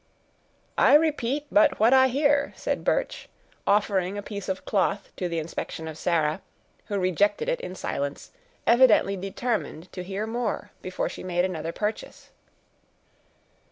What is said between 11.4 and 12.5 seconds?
another purchase.